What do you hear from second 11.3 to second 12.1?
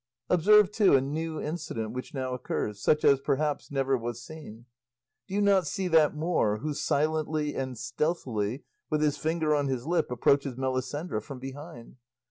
behind?